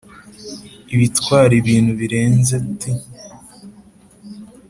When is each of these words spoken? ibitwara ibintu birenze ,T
ibitwara 0.93 1.53
ibintu 1.61 1.91
birenze 1.99 2.55
,T 2.77 2.81